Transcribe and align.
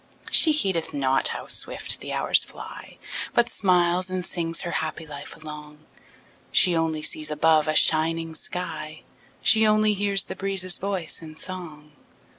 She 0.31 0.51
heedeth 0.51 0.95
not 0.95 1.27
how 1.27 1.45
swift 1.45 1.99
the 1.99 2.11
hours 2.11 2.43
fly, 2.43 2.97
But 3.35 3.49
smiles 3.51 4.09
and 4.09 4.25
sings 4.25 4.61
her 4.61 4.71
happy 4.81 5.05
life 5.05 5.35
along; 5.35 5.85
She 6.51 6.75
only 6.75 7.03
sees 7.03 7.29
above 7.29 7.67
a 7.67 7.75
shining 7.75 8.33
sky; 8.33 9.03
She 9.43 9.67
only 9.67 9.93
hears 9.93 10.25
the 10.25 10.35
breezes' 10.35 10.79
voice 10.79 11.21
in 11.21 11.37
song. 11.37 11.91